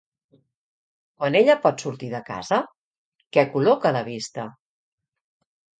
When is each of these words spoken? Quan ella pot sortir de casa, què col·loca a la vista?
Quan 1.19 1.37
ella 1.41 1.57
pot 1.67 1.85
sortir 1.85 2.11
de 2.15 2.23
casa, 2.31 2.61
què 3.37 3.47
col·loca 3.55 3.95
a 3.95 3.97
la 4.01 4.05
vista? 4.13 4.53